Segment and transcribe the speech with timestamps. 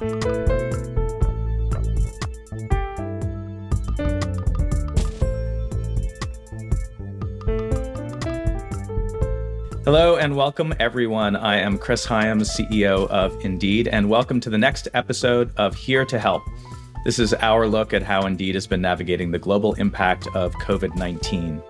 [0.00, 0.16] Hello
[10.16, 11.36] and welcome, everyone.
[11.36, 16.06] I am Chris Hyams, CEO of Indeed, and welcome to the next episode of Here
[16.06, 16.44] to Help.
[17.04, 20.96] This is our look at how Indeed has been navigating the global impact of COVID
[20.96, 21.62] 19.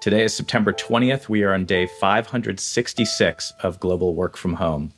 [0.00, 1.28] Today is September 20th.
[1.28, 4.92] We are on day 566 of global work from home.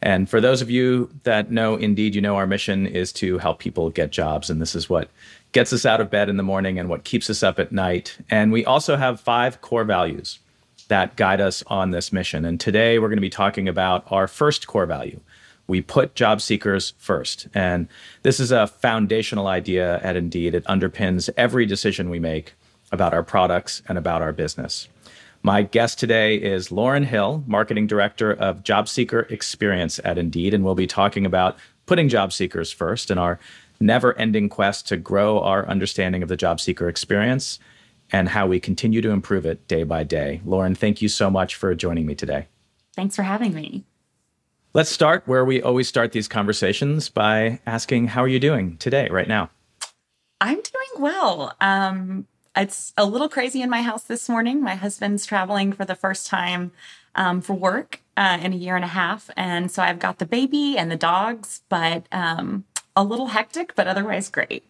[0.00, 3.58] And for those of you that know Indeed, you know our mission is to help
[3.58, 4.48] people get jobs.
[4.48, 5.10] And this is what
[5.50, 8.16] gets us out of bed in the morning and what keeps us up at night.
[8.30, 10.38] And we also have five core values
[10.86, 12.44] that guide us on this mission.
[12.44, 15.18] And today we're going to be talking about our first core value.
[15.66, 17.48] We put job seekers first.
[17.54, 17.88] And
[18.22, 20.54] this is a foundational idea at Indeed.
[20.54, 22.54] It underpins every decision we make
[22.92, 24.88] about our products and about our business.
[25.42, 30.64] My guest today is Lauren Hill, Marketing Director of Job Seeker Experience at Indeed, and
[30.64, 33.40] we'll be talking about putting job seekers first and our
[33.80, 37.58] never ending quest to grow our understanding of the job seeker experience
[38.12, 40.40] and how we continue to improve it day by day.
[40.44, 42.46] Lauren, thank you so much for joining me today.
[42.94, 43.84] Thanks for having me.
[44.74, 49.08] Let's start where we always start these conversations by asking, How are you doing today,
[49.10, 49.50] right now?
[50.40, 51.54] I'm doing well.
[51.60, 54.62] Um, it's a little crazy in my house this morning.
[54.62, 56.72] My husband's traveling for the first time
[57.14, 59.30] um, for work uh, in a year and a half.
[59.36, 62.64] And so I've got the baby and the dogs, but um,
[62.94, 64.64] a little hectic, but otherwise great.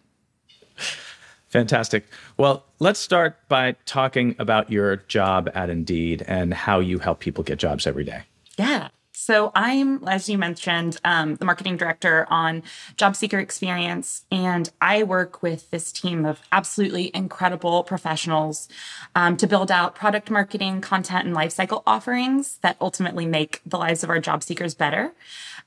[1.49, 2.05] Fantastic.
[2.37, 7.43] Well, let's start by talking about your job at Indeed and how you help people
[7.43, 8.23] get jobs every day.
[8.57, 8.89] Yeah.
[9.23, 12.61] So I'm, as you mentioned, um, the marketing director on
[12.97, 18.67] Job Seeker Experience, and I work with this team of absolutely incredible professionals
[19.15, 24.03] um, to build out product marketing, content, and lifecycle offerings that ultimately make the lives
[24.03, 25.13] of our job seekers better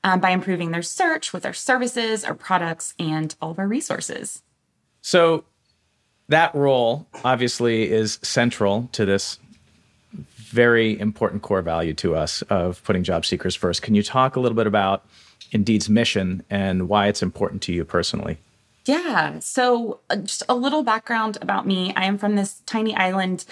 [0.03, 4.43] um, by improving their search with our services, our products, and all of our resources.
[5.01, 5.45] So
[6.27, 9.39] that role obviously is central to this
[10.47, 13.81] very important core value to us of putting job seekers first.
[13.81, 15.05] Can you talk a little bit about
[15.51, 18.37] Indeed's mission and why it's important to you personally?
[18.85, 19.39] Yeah.
[19.39, 21.93] So, uh, just a little background about me.
[21.95, 23.43] I am from this tiny island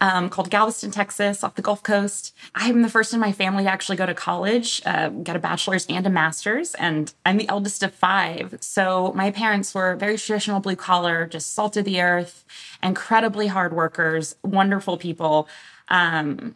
[0.00, 2.34] um, called Galveston, Texas, off the Gulf Coast.
[2.54, 5.86] I'm the first in my family to actually go to college, uh, get a bachelor's
[5.86, 8.56] and a master's, and I'm the eldest of five.
[8.60, 12.44] So, my parents were very traditional blue collar, just salt of the earth,
[12.82, 15.48] incredibly hard workers, wonderful people.
[15.90, 16.54] Um,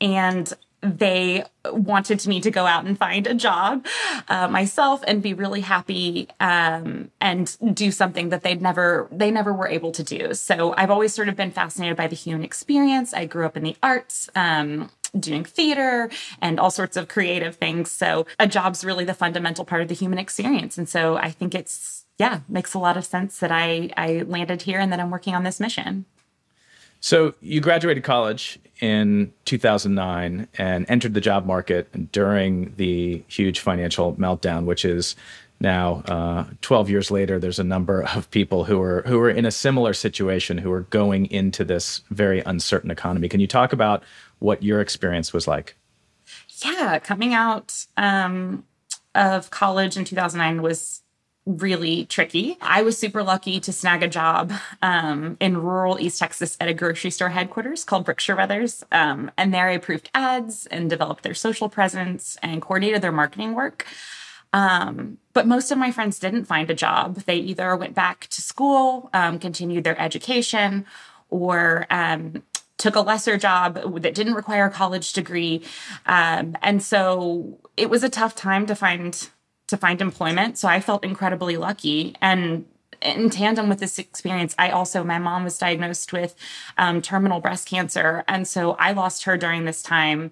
[0.00, 3.86] and they wanted me to go out and find a job
[4.28, 9.52] uh, myself and be really happy um, and do something that they'd never they never
[9.52, 10.34] were able to do.
[10.34, 13.14] So i've always sort of been fascinated by the human experience.
[13.14, 16.10] I grew up in the arts um, doing theater
[16.40, 17.90] and all sorts of creative things.
[17.90, 20.76] So a job's really the fundamental part of the human experience.
[20.78, 24.62] And so i think it's yeah makes a lot of sense that i i landed
[24.62, 26.04] here and that i'm working on this mission
[27.02, 34.14] so you graduated college in 2009 and entered the job market during the huge financial
[34.14, 35.16] meltdown, which is
[35.58, 37.40] now uh, 12 years later.
[37.40, 40.82] There's a number of people who are who are in a similar situation who are
[40.82, 43.28] going into this very uncertain economy.
[43.28, 44.04] Can you talk about
[44.38, 45.76] what your experience was like?
[46.64, 48.64] Yeah, coming out um,
[49.16, 51.01] of college in 2009 was
[51.44, 52.56] really tricky.
[52.60, 56.74] I was super lucky to snag a job um, in rural East Texas at a
[56.74, 58.84] grocery store headquarters called Brookshire Brothers.
[58.92, 63.54] Um, and there I approved ads and developed their social presence and coordinated their marketing
[63.54, 63.86] work.
[64.52, 67.16] Um, but most of my friends didn't find a job.
[67.26, 70.84] They either went back to school, um, continued their education,
[71.30, 72.42] or um,
[72.76, 75.62] took a lesser job that didn't require a college degree.
[76.04, 79.30] Um, and so it was a tough time to find
[79.68, 80.58] to find employment.
[80.58, 82.14] So I felt incredibly lucky.
[82.20, 82.66] And
[83.00, 86.34] in tandem with this experience, I also, my mom was diagnosed with
[86.78, 88.24] um, terminal breast cancer.
[88.28, 90.30] And so I lost her during this time.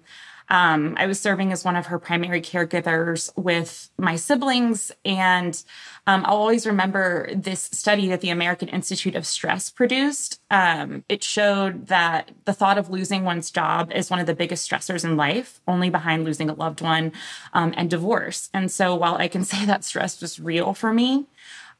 [0.51, 4.91] Um, I was serving as one of her primary caregivers with my siblings.
[5.05, 5.63] And
[6.05, 10.41] um, I'll always remember this study that the American Institute of Stress produced.
[10.51, 14.69] Um, it showed that the thought of losing one's job is one of the biggest
[14.69, 17.13] stressors in life, only behind losing a loved one
[17.53, 18.49] um, and divorce.
[18.53, 21.27] And so while I can say that stress was real for me,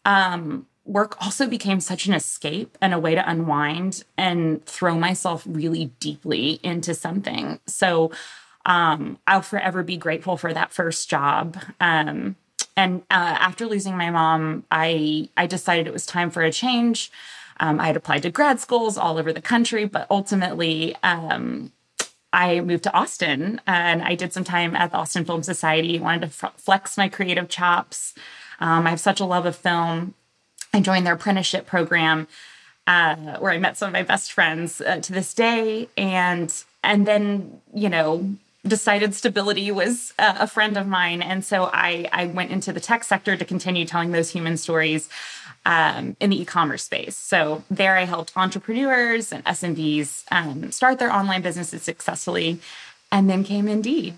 [0.06, 5.44] um, work also became such an escape and a way to unwind and throw myself
[5.46, 7.60] really deeply into something.
[7.68, 8.12] So
[8.66, 11.58] um, I'll forever be grateful for that first job.
[11.80, 12.36] Um,
[12.78, 17.12] and uh, after losing my mom, I I decided it was time for a change.
[17.60, 21.72] Um, I had applied to grad schools all over the country, but ultimately, um,
[22.34, 26.00] I moved to Austin and I did some time at the Austin Film Society.
[26.00, 28.14] Wanted to f- flex my creative chops.
[28.60, 30.14] Um, I have such a love of film.
[30.74, 32.28] I joined their apprenticeship program,
[32.88, 36.54] uh, where I met some of my best friends uh, to this day, and
[36.84, 38.36] and then you know
[38.66, 42.80] decided stability was uh, a friend of mine, and so I I went into the
[42.80, 45.10] tech sector to continue telling those human stories
[45.66, 47.16] um, in the e-commerce space.
[47.16, 52.60] So there, I helped entrepreneurs and SMBs um, start their online businesses successfully,
[53.12, 54.16] and then came Indeed.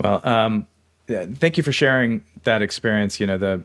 [0.00, 0.66] Well, um,
[1.06, 3.20] thank you for sharing that experience.
[3.20, 3.62] You know the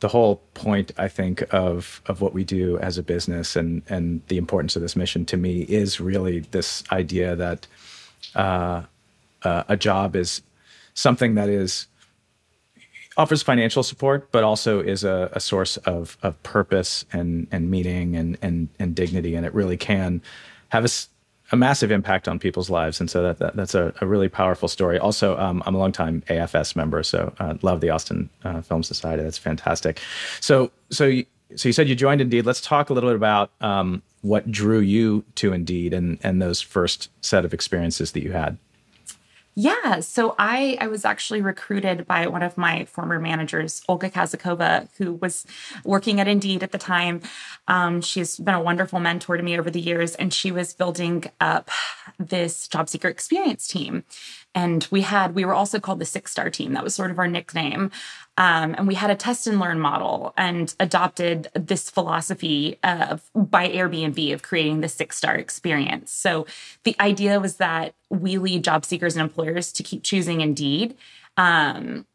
[0.00, 4.22] the whole point I think of of what we do as a business and and
[4.28, 7.66] the importance of this mission to me is really this idea that
[8.34, 8.82] uh,
[9.42, 10.42] uh, a job is
[10.94, 11.86] something that is
[13.16, 18.16] offers financial support, but also is a, a source of of purpose and and meaning
[18.16, 20.20] and and and dignity, and it really can
[20.70, 20.88] have a,
[21.54, 23.00] a massive impact on people's lives.
[23.00, 24.98] And so that, that that's a, a, really powerful story.
[24.98, 29.22] Also, um, I'm a longtime AFS member, so uh, love the Austin uh, Film Society.
[29.22, 30.00] That's fantastic.
[30.40, 31.24] So so you,
[31.56, 32.44] so you said you joined Indeed.
[32.44, 36.60] Let's talk a little bit about um, what drew you to Indeed and and those
[36.60, 38.58] first set of experiences that you had.
[39.56, 44.88] Yeah, so I I was actually recruited by one of my former managers, Olga Kazakova,
[44.98, 45.46] who was
[45.84, 47.20] working at Indeed at the time.
[47.68, 51.24] Um, she's been a wonderful mentor to me over the years, and she was building
[51.40, 51.70] up
[52.18, 54.02] this job seeker experience team.
[54.56, 56.72] And we had we were also called the Six Star Team.
[56.72, 57.92] That was sort of our nickname.
[58.36, 63.68] Um, and we had a test and learn model and adopted this philosophy of by
[63.68, 66.10] Airbnb of creating the six star experience.
[66.10, 66.46] So
[66.82, 70.96] the idea was that we lead job seekers and employers to keep choosing Indeed.
[71.36, 72.06] Um,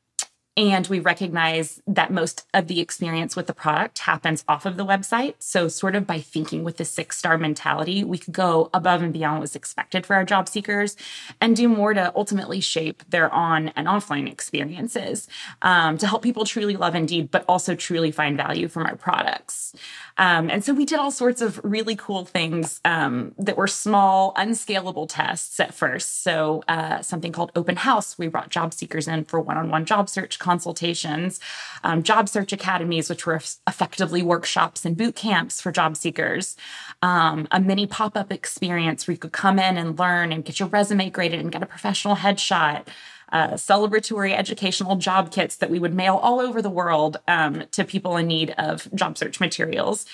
[0.59, 4.85] and we recognize that most of the experience with the product happens off of the
[4.85, 5.35] website.
[5.39, 9.13] So, sort of by thinking with the six star mentality, we could go above and
[9.13, 10.97] beyond what was expected for our job seekers
[11.39, 15.29] and do more to ultimately shape their on and offline experiences
[15.61, 19.73] um, to help people truly love Indeed, but also truly find value from our products.
[20.17, 24.33] Um, and so we did all sorts of really cool things um, that were small,
[24.35, 26.21] unscalable tests at first.
[26.21, 30.37] So uh, something called Open House, we brought job seekers in for one-on-one job search
[30.49, 31.39] consultations,
[31.83, 36.57] um, job search academies, which were effectively workshops and boot camps for job seekers,
[37.03, 40.69] um, a mini pop-up experience where you could come in and learn and get your
[40.69, 42.87] resume graded and get a professional headshot
[43.31, 47.83] uh, celebratory educational job kits that we would mail all over the world um, to
[47.83, 50.07] people in need of job search materials.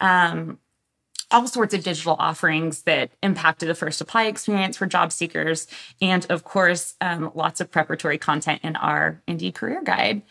[0.00, 0.58] Um,
[1.32, 5.66] all sorts of digital offerings that impacted the first apply experience for job seekers.
[6.00, 10.22] And of course, um, lots of preparatory content in our Indeed career guide.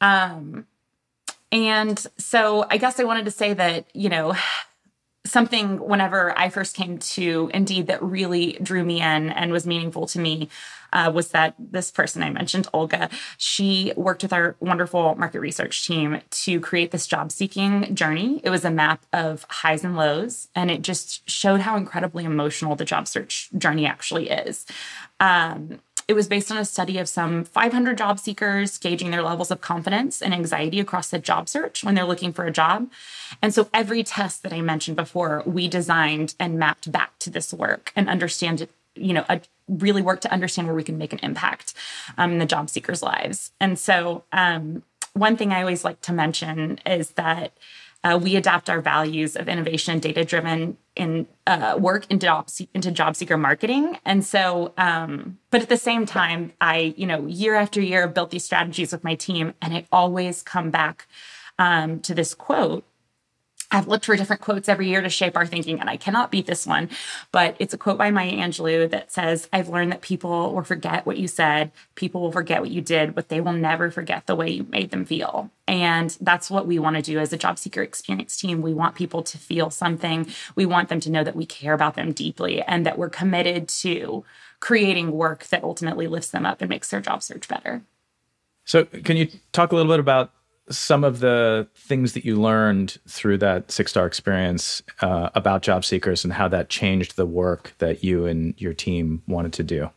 [0.00, 0.66] Um,
[1.50, 4.34] and so I guess I wanted to say that, you know,
[5.24, 10.06] something whenever I first came to Indeed that really drew me in and was meaningful
[10.08, 10.48] to me
[10.92, 13.08] uh, was that this person I mentioned, Olga,
[13.38, 18.40] she worked with our wonderful market research team to create this job seeking journey.
[18.44, 22.76] It was a map of highs and lows, and it just showed how incredibly emotional
[22.76, 24.66] the job search journey actually is.
[25.20, 25.80] Um,
[26.12, 29.62] it was based on a study of some 500 job seekers gauging their levels of
[29.62, 32.90] confidence and anxiety across the job search when they're looking for a job.
[33.40, 37.54] And so every test that I mentioned before, we designed and mapped back to this
[37.54, 41.20] work and understand you know, a, really work to understand where we can make an
[41.22, 41.72] impact
[42.18, 43.52] um, in the job seekers' lives.
[43.58, 44.82] And so, um,
[45.14, 47.52] one thing I always like to mention is that
[48.04, 52.48] uh, we adapt our values of innovation and data driven in uh, work into job,
[52.74, 53.98] into job seeker marketing.
[54.04, 58.30] And so, um, but at the same time, I, you know, year after year built
[58.30, 61.06] these strategies with my team, and I always come back
[61.58, 62.84] um, to this quote
[63.72, 66.46] I've looked for different quotes every year to shape our thinking, and I cannot beat
[66.46, 66.90] this one.
[67.32, 71.06] But it's a quote by Maya Angelou that says, I've learned that people will forget
[71.06, 74.36] what you said, people will forget what you did, but they will never forget the
[74.36, 75.50] way you made them feel.
[75.66, 78.60] And that's what we want to do as a job seeker experience team.
[78.60, 80.26] We want people to feel something.
[80.54, 83.68] We want them to know that we care about them deeply and that we're committed
[83.68, 84.22] to
[84.60, 87.82] creating work that ultimately lifts them up and makes their job search better.
[88.64, 90.30] So, can you talk a little bit about
[90.70, 95.84] some of the things that you learned through that six star experience uh, about job
[95.84, 99.90] seekers and how that changed the work that you and your team wanted to do?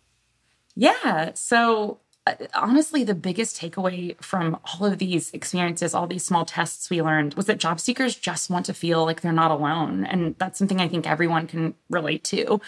[0.76, 1.32] Yeah.
[1.36, 6.90] So, uh, honestly, the biggest takeaway from all of these experiences, all these small tests
[6.90, 10.06] we learned, was that job seekers just want to feel like they're not alone.
[10.06, 12.60] And that's something I think everyone can relate to.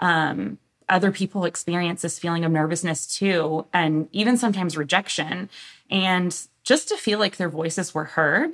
[0.00, 0.58] Um,
[0.88, 5.48] other people experience this feeling of nervousness too, and even sometimes rejection.
[5.90, 8.52] And just to feel like their voices were heard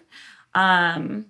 [0.54, 1.26] Um,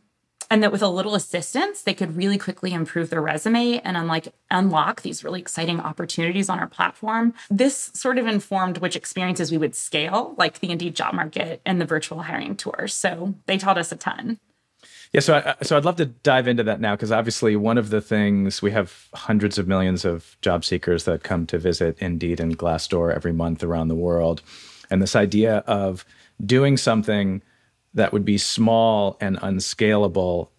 [0.52, 4.35] and that with a little assistance, they could really quickly improve their resume and unlike
[4.50, 7.35] unlock these really exciting opportunities on our platform.
[7.49, 11.80] This sort of informed which experiences we would scale, like the Indeed job market and
[11.80, 12.88] the virtual hiring tour.
[12.88, 14.40] So they taught us a ton.
[15.12, 17.90] Yeah, so I, so I'd love to dive into that now because obviously one of
[17.90, 22.38] the things we have hundreds of millions of job seekers that come to visit Indeed
[22.38, 24.40] and Glassdoor every month around the world,
[24.88, 26.04] and this idea of
[26.44, 27.42] doing something
[27.92, 30.52] that would be small and unscalable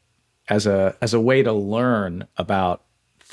[0.50, 2.84] as a as a way to learn about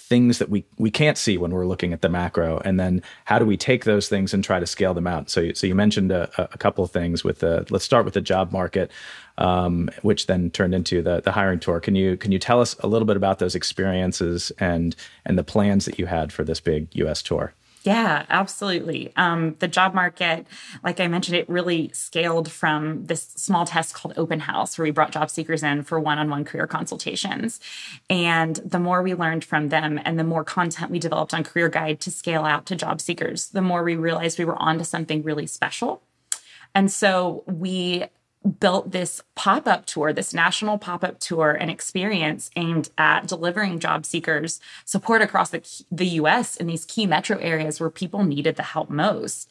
[0.09, 2.59] things that we we can't see when we're looking at the macro.
[2.65, 5.29] And then how do we take those things and try to scale them out?
[5.29, 8.21] So so you mentioned a, a couple of things with the let's start with the
[8.21, 8.91] job market
[9.37, 11.79] um, which then turned into the the hiring tour.
[11.81, 14.97] Can you can you tell us a little bit about those experiences and
[15.27, 19.13] and the plans that you had for this big US tour yeah, absolutely.
[19.17, 20.47] Um, the job market,
[20.83, 24.91] like I mentioned, it really scaled from this small test called Open House, where we
[24.91, 27.61] brought job seekers in for one on one career consultations.
[28.11, 31.69] And the more we learned from them and the more content we developed on Career
[31.69, 35.23] Guide to scale out to job seekers, the more we realized we were onto something
[35.23, 36.03] really special.
[36.75, 38.05] And so we
[38.61, 43.79] built this pop up tour, this national pop up tour and experience aimed at delivering
[43.79, 48.57] job seekers support across the, the US in these key metro areas where people needed
[48.57, 49.51] the help most.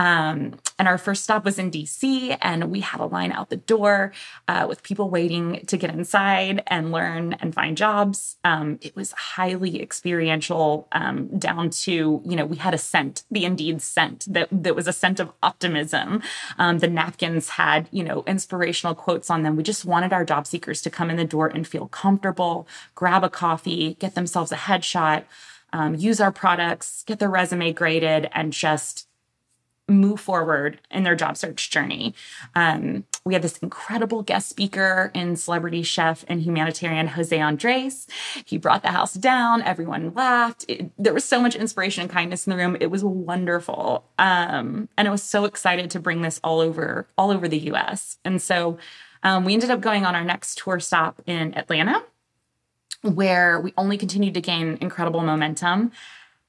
[0.00, 3.58] Um, and our first stop was in DC, and we had a line out the
[3.58, 4.12] door
[4.48, 8.38] uh, with people waiting to get inside and learn and find jobs.
[8.42, 13.44] Um, it was highly experiential, um, down to, you know, we had a scent, the
[13.44, 16.22] Indeed scent, that, that was a scent of optimism.
[16.56, 19.54] Um, the napkins had, you know, inspirational quotes on them.
[19.54, 23.22] We just wanted our job seekers to come in the door and feel comfortable, grab
[23.22, 25.24] a coffee, get themselves a headshot.
[25.72, 29.06] Um, use our products, get their resume graded, and just
[29.90, 32.14] move forward in their job search journey.
[32.54, 38.06] Um, we had this incredible guest speaker and celebrity chef and humanitarian Jose Andres.
[38.44, 39.62] He brought the house down.
[39.62, 40.64] Everyone laughed.
[40.68, 42.76] It, there was so much inspiration and kindness in the room.
[42.80, 47.30] It was wonderful, um, and I was so excited to bring this all over all
[47.30, 48.18] over the U.S.
[48.24, 48.78] And so
[49.22, 52.02] um, we ended up going on our next tour stop in Atlanta,
[53.02, 55.92] where we only continued to gain incredible momentum.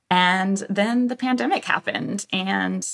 [0.10, 2.86] And then the pandemic happened, and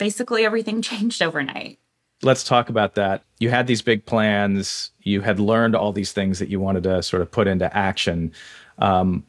[0.00, 1.78] basically everything changed overnight.
[2.22, 3.22] Let's talk about that.
[3.38, 4.90] You had these big plans.
[5.00, 8.32] You had learned all these things that you wanted to sort of put into action.
[8.78, 9.24] Um,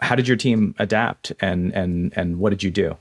[0.00, 2.96] how did your team adapt, and and and what did you do?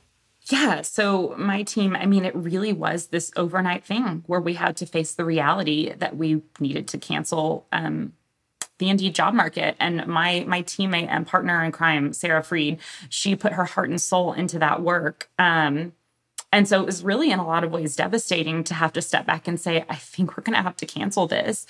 [0.48, 4.78] Yeah, so my team, I mean, it really was this overnight thing where we had
[4.78, 8.14] to face the reality that we needed to cancel um,
[8.78, 9.76] the Indeed job market.
[9.80, 14.02] And my my teammate and partner in crime, Sarah Freed, she put her heart and
[14.02, 15.30] soul into that work.
[15.40, 15.94] Um,
[16.56, 19.26] and so it was really, in a lot of ways, devastating to have to step
[19.26, 21.66] back and say, I think we're going to have to cancel this.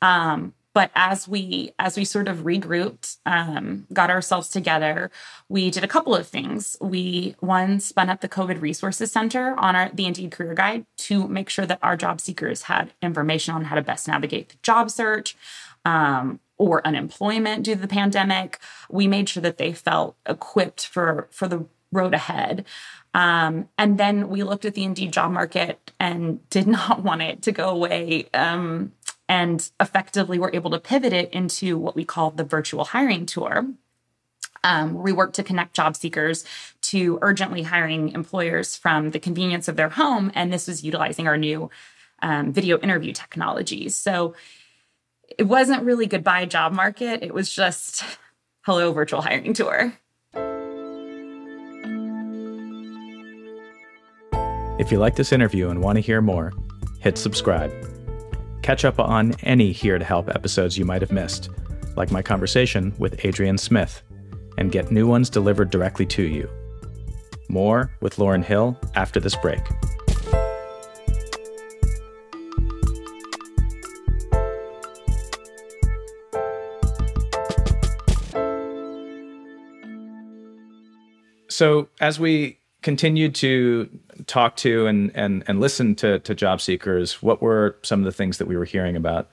[0.00, 5.10] Um, but as we as we sort of regrouped um, got ourselves together
[5.48, 9.74] we did a couple of things we one spun up the covid resources center on
[9.74, 13.64] our the indeed career guide to make sure that our job seekers had information on
[13.64, 15.36] how to best navigate the job search
[15.84, 21.26] um, or unemployment due to the pandemic we made sure that they felt equipped for
[21.32, 22.64] for the road ahead
[23.14, 27.42] um, and then we looked at the Indeed job market and did not want it
[27.42, 28.28] to go away.
[28.34, 28.92] Um,
[29.30, 33.66] and effectively were able to pivot it into what we call the virtual hiring tour.
[34.64, 36.46] Um, we work to connect job seekers
[36.82, 40.32] to urgently hiring employers from the convenience of their home.
[40.34, 41.68] And this was utilizing our new
[42.22, 43.96] um, video interview technologies.
[43.96, 44.34] So
[45.36, 47.22] it wasn't really goodbye job market.
[47.22, 48.02] It was just
[48.62, 49.92] hello virtual hiring tour.
[54.78, 56.52] If you like this interview and want to hear more,
[57.00, 57.72] hit subscribe.
[58.62, 61.50] Catch up on any Here to Help episodes you might have missed,
[61.96, 64.02] like my conversation with Adrian Smith,
[64.56, 66.48] and get new ones delivered directly to you.
[67.48, 69.58] More with Lauren Hill after this break.
[81.48, 83.88] So, as we continued to
[84.26, 88.12] talk to and and and listen to to job seekers, what were some of the
[88.12, 89.28] things that we were hearing about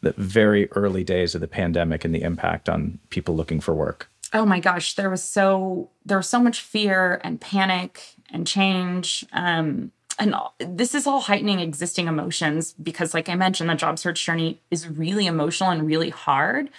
[0.00, 4.10] the very early days of the pandemic and the impact on people looking for work?
[4.32, 9.24] Oh my gosh, there was so there was so much fear and panic and change.
[9.32, 14.24] Um, and this is all heightening existing emotions because, like I mentioned, the job search
[14.24, 16.70] journey is really emotional and really hard.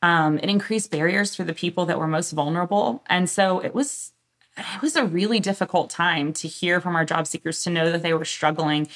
[0.00, 3.02] Um, it increased barriers for the people that were most vulnerable.
[3.08, 4.12] And so it was
[4.58, 8.02] it was a really difficult time to hear from our job seekers to know that
[8.02, 8.88] they were struggling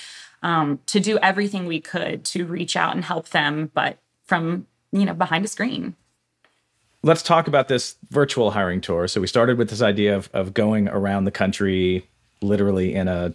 [0.42, 5.04] um, to do everything we could to reach out and help them, but from you
[5.04, 5.95] know behind a screen.
[7.04, 9.09] Let's talk about this virtual hiring tour.
[9.09, 12.07] So we started with this idea of of going around the country,
[12.40, 13.35] literally in a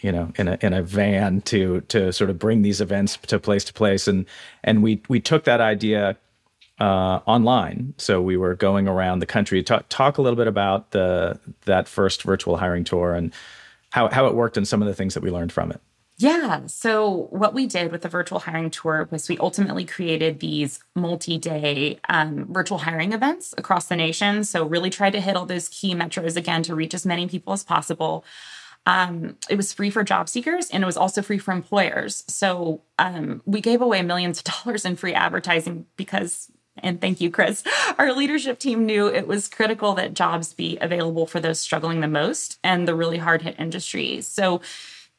[0.00, 3.38] you know in a in a van to to sort of bring these events to
[3.38, 4.26] place to place, and
[4.64, 6.16] and we we took that idea
[6.80, 7.94] uh, online.
[7.98, 9.62] So we were going around the country.
[9.62, 13.32] Talk, talk a little bit about the that first virtual hiring tour and
[13.90, 15.80] how how it worked and some of the things that we learned from it.
[16.20, 16.66] Yeah.
[16.66, 21.38] So, what we did with the virtual hiring tour was we ultimately created these multi
[21.38, 24.42] day um, virtual hiring events across the nation.
[24.42, 27.52] So, really tried to hit all those key metros again to reach as many people
[27.52, 28.24] as possible.
[28.84, 32.24] Um, it was free for job seekers and it was also free for employers.
[32.26, 36.50] So, um, we gave away millions of dollars in free advertising because
[36.82, 37.62] and thank you, Chris.
[37.98, 42.08] Our leadership team knew it was critical that jobs be available for those struggling the
[42.08, 44.26] most and the really hard hit industries.
[44.26, 44.60] So,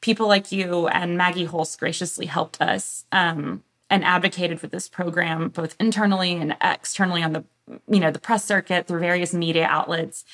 [0.01, 5.49] people like you and Maggie Hulce graciously helped us um, and advocated for this program
[5.49, 7.43] both internally and externally on the
[7.87, 10.25] you know the press circuit through various media outlets.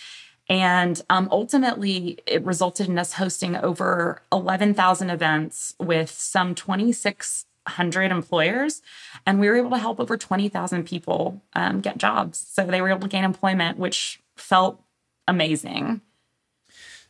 [0.47, 8.11] And um, ultimately, it resulted in us hosting over 11,000 events with some 26 100
[8.11, 8.81] employers,
[9.25, 12.45] and we were able to help over 20,000 people um, get jobs.
[12.49, 14.81] So they were able to gain employment, which felt
[15.27, 16.01] amazing.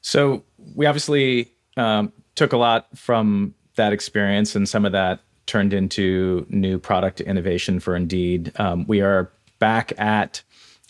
[0.01, 0.43] So
[0.75, 6.45] we obviously um, took a lot from that experience, and some of that turned into
[6.49, 8.51] new product innovation for Indeed.
[8.57, 10.41] Um, we are back at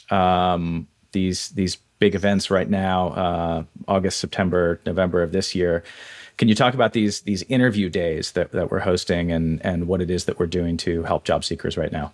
[0.09, 5.83] um, these these big events right now, uh, August, September, November of this year.
[6.37, 10.01] Can you talk about these these interview days that, that we're hosting and and what
[10.01, 12.11] it is that we're doing to help job seekers right now?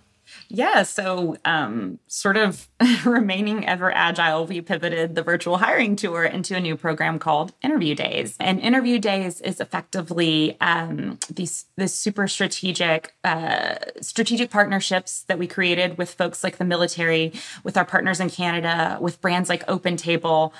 [0.48, 2.68] Yeah, so um, sort of
[3.04, 7.94] remaining ever agile, we pivoted the virtual hiring tour into a new program called Interview
[7.94, 8.36] Days.
[8.38, 15.46] And Interview Days is effectively um, these this super strategic uh, strategic partnerships that we
[15.46, 17.32] created with folks like the military,
[17.64, 20.52] with our partners in Canada, with brands like Open Table.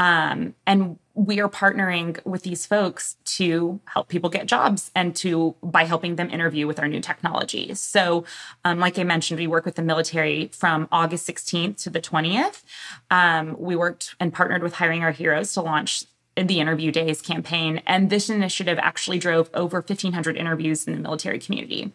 [0.00, 5.54] Um, and we are partnering with these folks to help people get jobs and to
[5.62, 7.74] by helping them interview with our new technology.
[7.74, 8.24] So,
[8.64, 12.62] um, like I mentioned, we work with the military from August 16th to the 20th.
[13.10, 16.04] Um, we worked and partnered with Hiring Our Heroes to launch
[16.36, 17.82] the Interview Days campaign.
[17.86, 21.92] And this initiative actually drove over 1,500 interviews in the military community.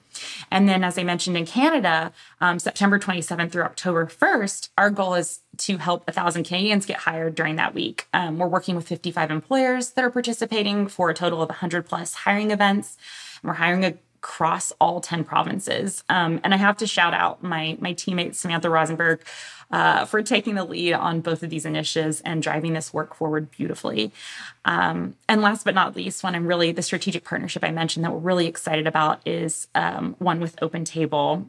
[0.52, 5.16] And then, as I mentioned in Canada, um, September 27th through October 1st, our goal
[5.16, 8.08] is to help 1,000 Canadians get hired during that week.
[8.14, 12.14] Um, we're working with 55 employers that are participating for a total of 100 plus
[12.14, 12.98] hiring events.
[13.44, 13.94] We're hiring a
[14.26, 16.04] across all 10 provinces.
[16.10, 19.22] Um, and I have to shout out my, my teammate, Samantha Rosenberg,
[19.70, 23.52] uh, for taking the lead on both of these initiatives and driving this work forward
[23.52, 24.12] beautifully.
[24.66, 28.12] Um, and last but not least, one I'm really the strategic partnership I mentioned that
[28.12, 31.48] we're really excited about is um, one with Open Table.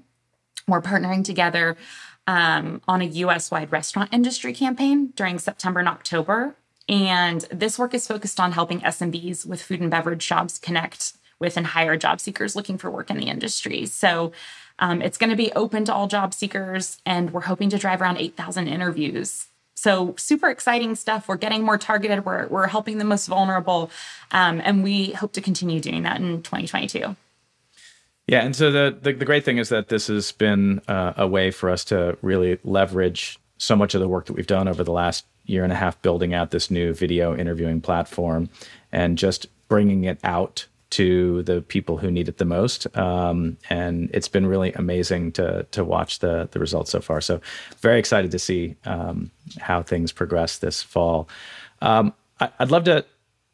[0.69, 1.79] We're partnering together
[2.27, 6.57] um, on a US wide restaurant industry campaign during September and October.
[6.91, 11.57] And this work is focused on helping SMBs with food and beverage jobs connect with
[11.57, 13.87] and hire job seekers looking for work in the industry.
[13.87, 14.33] So
[14.79, 18.03] um, it's going to be open to all job seekers, and we're hoping to drive
[18.03, 19.46] around 8,000 interviews.
[19.75, 21.29] So super exciting stuff.
[21.29, 22.25] We're getting more targeted.
[22.25, 23.90] We're, we're helping the most vulnerable,
[24.33, 27.16] um, and we hope to continue doing that in 2022.
[28.29, 31.29] Yeah, and so the, the, the great thing is that this has been uh, a
[31.29, 34.83] way for us to really leverage so much of the work that we've done over
[34.83, 38.51] the last year and a half building out this new video interviewing platform
[38.90, 40.66] and just bringing it out
[40.97, 42.87] to the people who need it the most.
[42.97, 47.21] Um, and it's been really amazing to to watch the the results so far.
[47.21, 47.39] So
[47.81, 49.31] very excited to see um,
[49.61, 51.29] how things progress this fall.
[51.83, 53.05] Um, I, would love to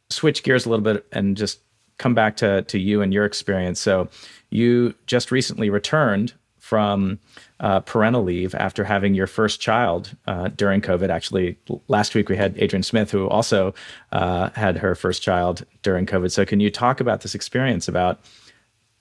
[0.08, 1.58] switch gears a little bit and just
[1.98, 3.80] come back to to you and your experience.
[3.80, 4.08] So
[4.50, 7.18] you just recently returned from
[7.62, 11.08] uh, parental leave after having your first child uh, during COVID.
[11.08, 11.56] Actually,
[11.88, 13.72] last week we had Adrian Smith, who also
[14.10, 16.30] uh, had her first child during COVID.
[16.30, 18.20] So, can you talk about this experience about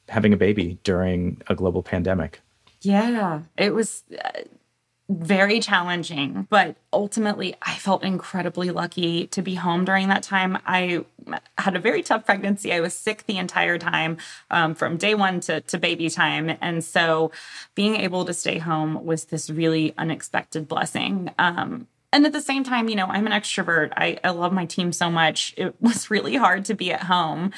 [0.07, 2.39] having a baby during a global pandemic?
[2.81, 4.41] Yeah, it was uh,
[5.19, 10.57] very challenging, but ultimately, I felt incredibly lucky to be home during that time.
[10.65, 11.03] I
[11.57, 12.73] had a very tough pregnancy.
[12.73, 14.17] I was sick the entire time
[14.49, 16.57] um, from day one to, to baby time.
[16.61, 17.31] And so
[17.75, 21.31] being able to stay home was this really unexpected blessing.
[21.37, 23.91] Um, and at the same time, you know, I'm an extrovert.
[23.95, 25.53] I, I love my team so much.
[25.57, 27.51] It was really hard to be at home.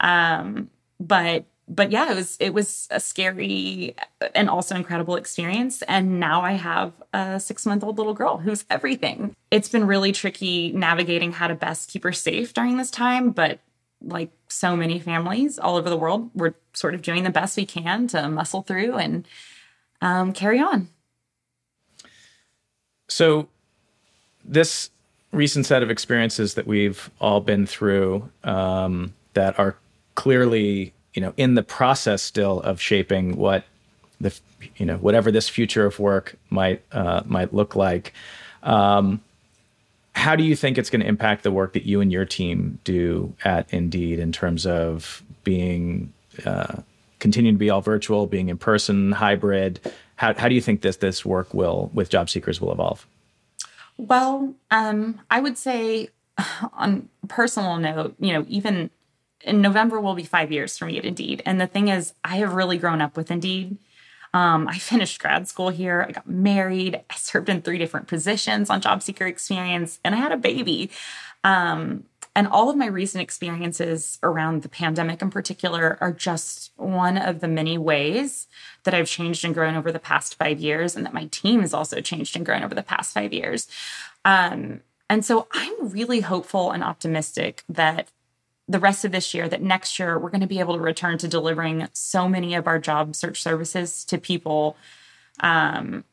[0.00, 3.94] Um, but but yeah, it was it was a scary
[4.34, 5.82] and also incredible experience.
[5.82, 9.34] And now I have a six month old little girl who's everything.
[9.50, 13.60] It's been really tricky navigating how to best keep her safe during this time, but
[14.02, 17.66] like so many families all over the world, we're sort of doing the best we
[17.66, 19.26] can to muscle through and
[20.00, 20.88] um, carry on.
[23.08, 23.48] So,
[24.44, 24.90] this
[25.32, 29.76] recent set of experiences that we've all been through um, that are
[30.14, 33.64] clearly, you know, in the process still of shaping what
[34.20, 34.38] the,
[34.76, 38.12] you know, whatever this future of work might uh, might look like.
[38.62, 39.20] Um,
[40.14, 42.78] how do you think it's going to impact the work that you and your team
[42.84, 46.12] do at Indeed in terms of being
[46.46, 46.76] uh,
[47.18, 49.80] continuing to be all virtual, being in person, hybrid?
[50.16, 53.06] How, how do you think this this work will with job seekers will evolve?
[53.96, 56.08] Well, um, I would say
[56.72, 58.90] on a personal note, you know, even
[59.44, 61.42] in November will be five years for me at Indeed.
[61.46, 63.78] And the thing is, I have really grown up with Indeed.
[64.32, 66.04] Um, I finished grad school here.
[66.08, 67.00] I got married.
[67.08, 70.90] I served in three different positions on job seeker experience, and I had a baby.
[71.44, 72.04] Um,
[72.34, 77.38] and all of my recent experiences around the pandemic in particular are just one of
[77.38, 78.48] the many ways
[78.82, 81.72] that I've changed and grown over the past five years, and that my team has
[81.72, 83.68] also changed and grown over the past five years.
[84.24, 88.10] Um, and so I'm really hopeful and optimistic that
[88.68, 91.18] the rest of this year that next year we're going to be able to return
[91.18, 94.76] to delivering so many of our job search services to people
[95.40, 96.04] um,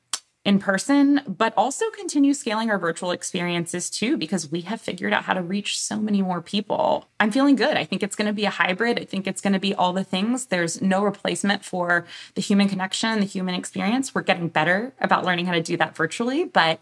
[0.44, 5.24] in person, but also continue scaling our virtual experiences too, because we have figured out
[5.24, 7.08] how to reach so many more people.
[7.20, 7.78] I'm feeling good.
[7.78, 9.00] I think it's going to be a hybrid.
[9.00, 10.48] I think it's going to be all the things.
[10.48, 14.16] There's no replacement for the human connection, the human experience.
[14.16, 16.80] We're getting better about learning how to do that virtually, but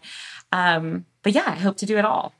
[0.52, 2.32] um, but yeah, I hope to do it all.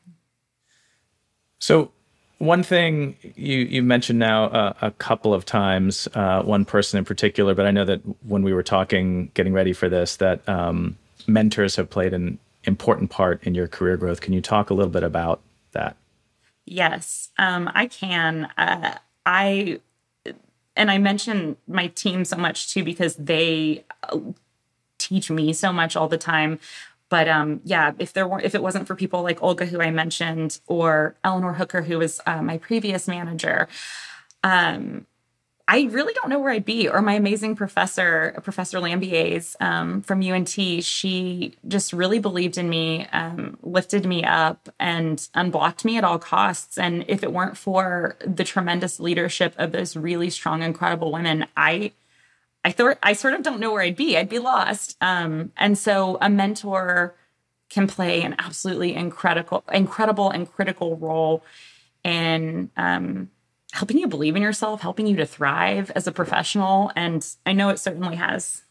[1.59, 1.93] So
[2.41, 7.05] one thing you you mentioned now uh, a couple of times, uh, one person in
[7.05, 10.97] particular, but I know that when we were talking, getting ready for this, that um,
[11.27, 14.23] mentors have played an important part in your career growth.
[14.23, 15.97] Can you talk a little bit about that?
[16.65, 18.49] Yes, um, I can.
[18.57, 19.81] Uh, I
[20.77, 24.19] and I mention my team so much too because they uh,
[24.97, 26.59] teach me so much all the time.
[27.11, 29.91] But um, yeah, if there were, if it wasn't for people like Olga, who I
[29.91, 33.69] mentioned, or Eleanor Hooker, who was uh, my previous manager,
[34.43, 35.07] um,
[35.69, 36.89] I really don't know where I'd be.
[36.89, 40.49] Or my amazing professor, Professor Lambiers um, from UNT,
[40.83, 46.19] she just really believed in me, um, lifted me up, and unblocked me at all
[46.19, 46.77] costs.
[46.77, 51.93] And if it weren't for the tremendous leadership of those really strong, incredible women, I
[52.65, 54.17] I thought I sort of don't know where I'd be.
[54.17, 54.97] I'd be lost.
[55.01, 57.15] Um, and so a mentor
[57.71, 61.43] can play an absolutely incredible, incredible and critical role
[62.05, 63.31] in um,
[63.73, 66.93] helping you believe in yourself, helping you to thrive as a professional.
[66.97, 68.63] And I know it certainly has.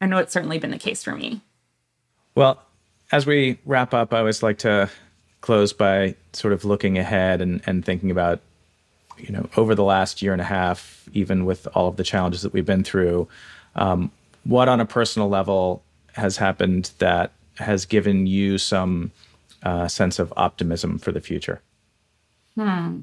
[0.00, 1.42] I know it's certainly been the case for me.
[2.34, 2.62] Well,
[3.12, 4.90] as we wrap up, I always like to
[5.40, 8.40] close by sort of looking ahead and, and thinking about
[9.18, 12.42] you know, over the last year and a half, even with all of the challenges
[12.42, 13.28] that we've been through,
[13.76, 14.10] um,
[14.44, 19.10] what on a personal level has happened that has given you some
[19.62, 21.60] uh, sense of optimism for the future?
[22.56, 23.00] Hmm.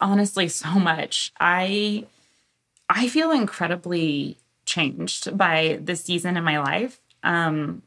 [0.00, 1.32] honestly, so much.
[1.40, 2.04] I
[2.88, 7.00] I feel incredibly changed by this season in my life.
[7.22, 7.82] Um,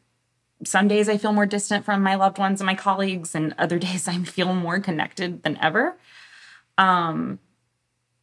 [0.65, 3.79] some days I feel more distant from my loved ones and my colleagues, and other
[3.87, 5.95] days I feel more connected than ever.
[6.77, 7.39] Um,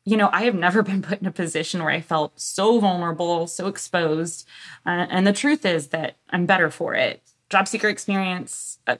[0.05, 3.47] you know, I have never been put in a position where I felt so vulnerable,
[3.47, 4.47] so exposed.
[4.85, 7.23] Uh, and the truth is that I'm better for it.
[7.49, 8.97] Job seeker experience, uh,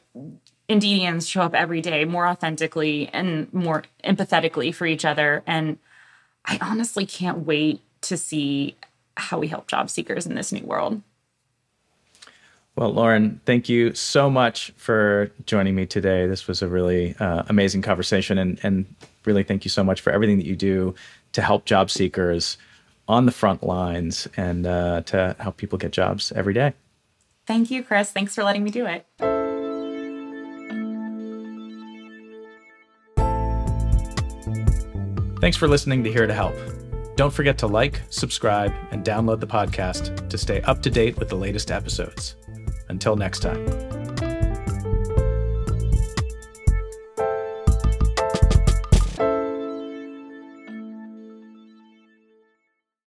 [0.69, 5.43] Indeedians show up every day more authentically and more empathetically for each other.
[5.47, 5.79] And
[6.45, 8.77] I honestly can't wait to see
[9.17, 11.03] how we help job seekers in this new world.
[12.81, 16.27] Well, Lauren, thank you so much for joining me today.
[16.27, 18.87] This was a really uh, amazing conversation, and, and
[19.27, 20.95] really thank you so much for everything that you do
[21.33, 22.57] to help job seekers
[23.07, 26.73] on the front lines and uh, to help people get jobs every day.
[27.47, 28.13] Thank you, Chris.
[28.13, 29.05] Thanks for letting me do it.
[35.43, 36.55] Thanks for listening to Here to Help.
[37.17, 41.29] Don't forget to like, subscribe, and download the podcast to stay up to date with
[41.29, 42.37] the latest episodes.
[42.91, 44.00] Until next time.